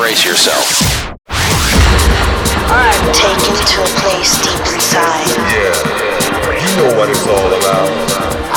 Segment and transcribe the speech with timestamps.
[0.00, 0.64] brace yourself.
[3.12, 5.28] Taken to a place deep inside.
[5.52, 5.76] Yeah,
[6.56, 7.92] you know what it's all about.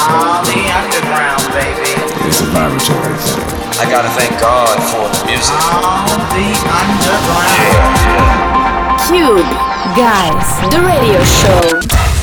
[0.08, 2.00] All the underground, baby.
[2.24, 3.44] It's a vibratory thing.
[3.76, 5.60] I gotta thank God for the music.
[5.68, 6.48] All the
[6.80, 7.92] underground.
[9.04, 9.52] Cube
[10.00, 12.23] Guys, the radio show.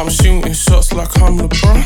[0.00, 1.84] I'm shooting shots like I'm LeBron.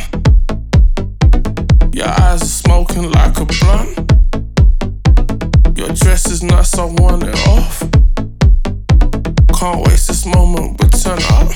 [1.92, 3.98] Your eyes are smoking like a blunt.
[5.77, 7.81] Your dress is nice, I want it off.
[9.59, 11.50] Can't waste this moment, but turn up.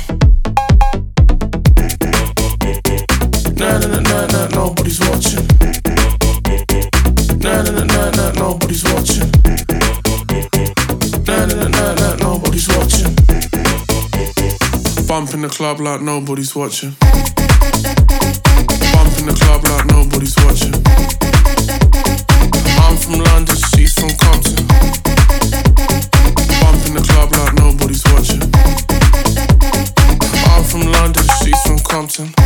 [3.56, 5.57] Nah, nah, nah, nah, nah, nobody's watching.
[15.18, 16.90] Bump in the club like nobody's watching.
[17.00, 17.18] Bump
[19.18, 20.72] in the club like nobody's watching.
[22.78, 24.64] I'm from London, she's from Compton.
[26.62, 28.42] Bump in the club like nobody's watching.
[30.54, 32.37] I'm from London, she's from Compton.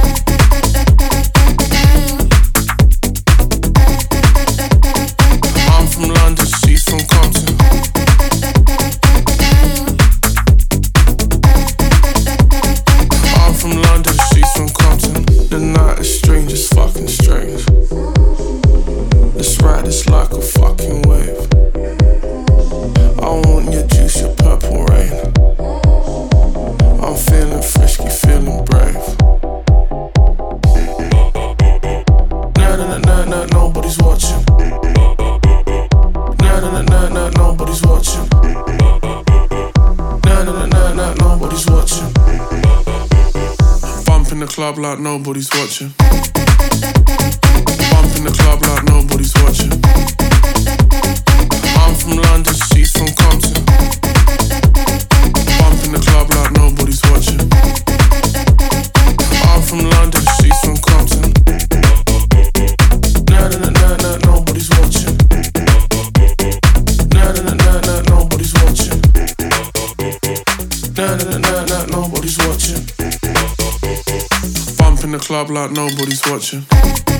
[44.72, 46.12] blah, nobody's watching.
[75.33, 77.12] club like nobody's watching.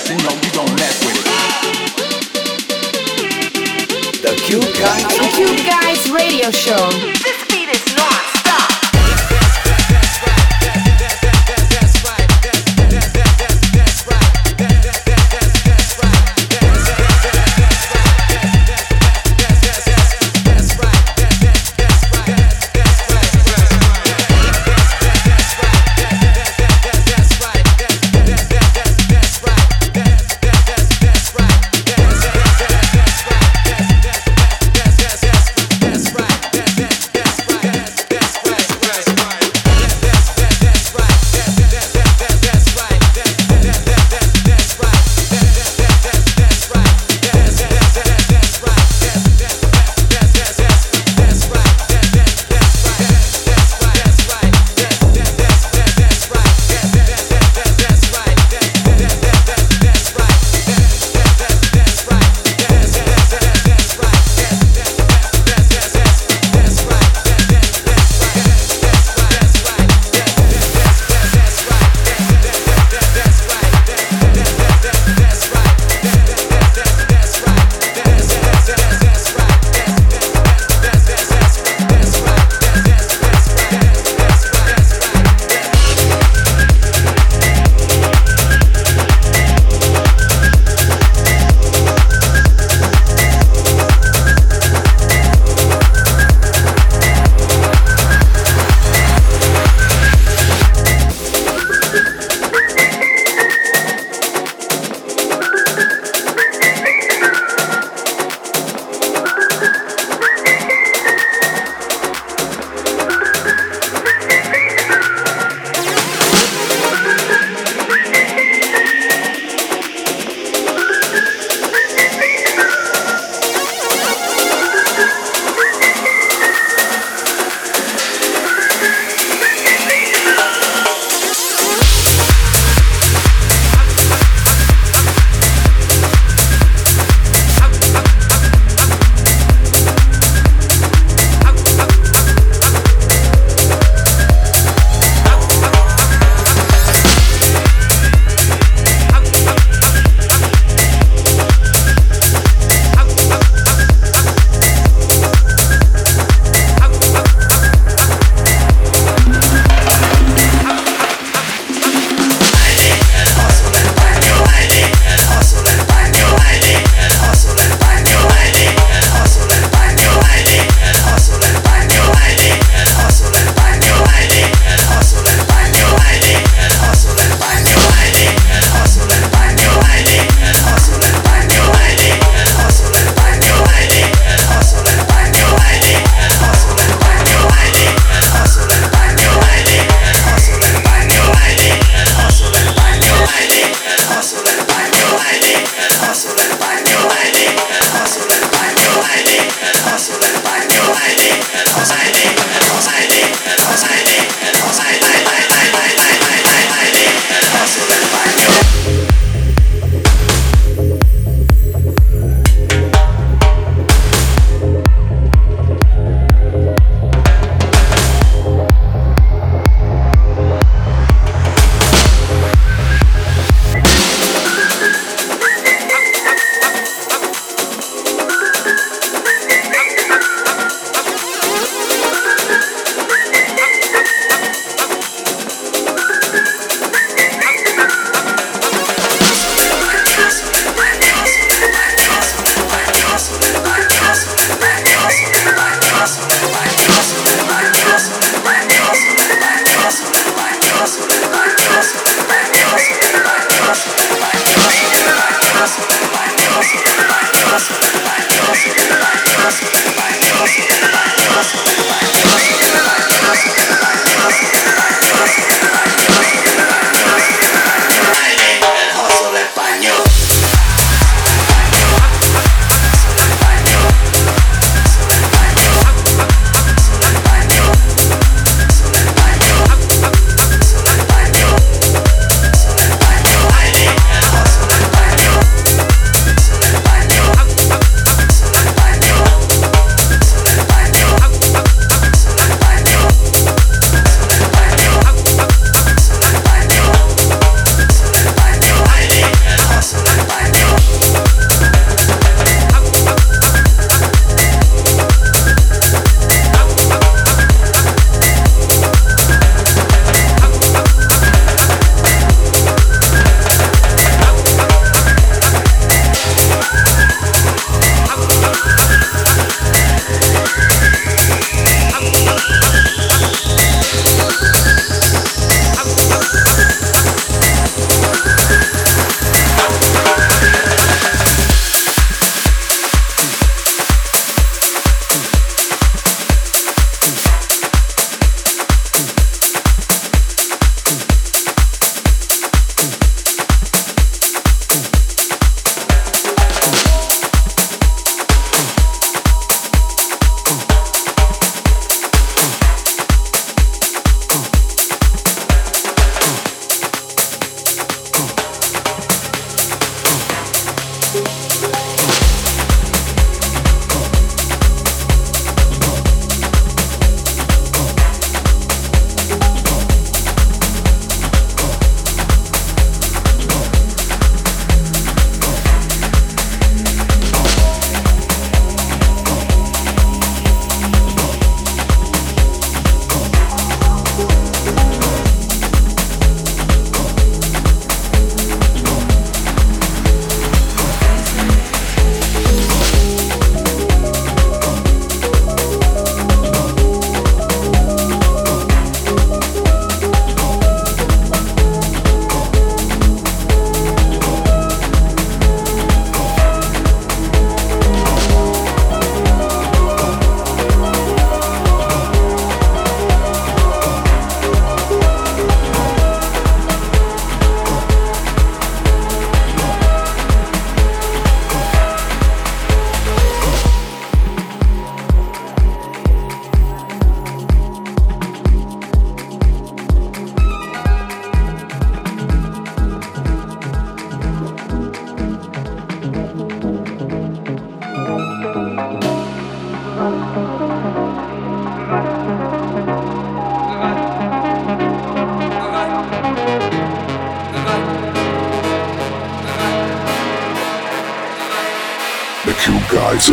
[0.00, 0.18] lesson.
[0.18, 1.24] You don't mess with it.
[4.22, 4.34] The
[5.18, 7.39] The Cube Guys Radio Show.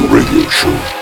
[0.05, 0.96] Radio Show.